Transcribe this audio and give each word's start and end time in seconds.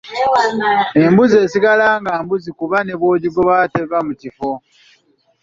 Embuzi 1.03 1.35
esigala 1.45 1.87
nga 2.01 2.13
mbuzi 2.23 2.49
kuba 2.59 2.77
ne 2.83 2.93
bw'ogigoba 2.99 3.55
teva 3.73 3.97
mu 4.07 4.13
kifo. 4.21 4.51